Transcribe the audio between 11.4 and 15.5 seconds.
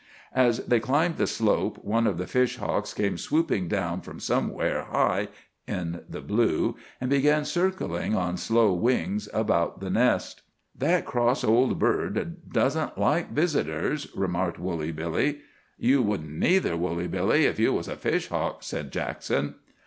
old bird doesn't like visitors," remarked Woolly Billy.